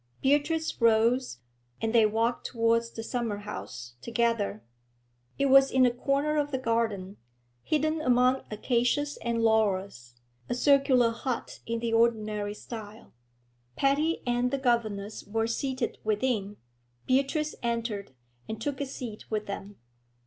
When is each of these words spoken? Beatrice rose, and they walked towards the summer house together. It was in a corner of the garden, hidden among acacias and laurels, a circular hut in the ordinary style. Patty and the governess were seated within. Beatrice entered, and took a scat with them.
Beatrice 0.23 0.81
rose, 0.81 1.41
and 1.79 1.93
they 1.93 2.07
walked 2.07 2.47
towards 2.47 2.89
the 2.89 3.03
summer 3.03 3.37
house 3.37 3.93
together. 4.01 4.63
It 5.37 5.45
was 5.45 5.69
in 5.69 5.85
a 5.85 5.91
corner 5.91 6.37
of 6.37 6.49
the 6.49 6.57
garden, 6.57 7.17
hidden 7.61 8.01
among 8.01 8.41
acacias 8.49 9.17
and 9.23 9.43
laurels, 9.43 10.15
a 10.49 10.55
circular 10.55 11.11
hut 11.11 11.59
in 11.67 11.81
the 11.81 11.93
ordinary 11.93 12.55
style. 12.55 13.13
Patty 13.75 14.23
and 14.25 14.49
the 14.49 14.57
governess 14.57 15.23
were 15.23 15.45
seated 15.45 15.99
within. 16.03 16.57
Beatrice 17.05 17.53
entered, 17.61 18.15
and 18.49 18.59
took 18.59 18.81
a 18.81 18.87
scat 18.87 19.29
with 19.29 19.45
them. 19.45 19.75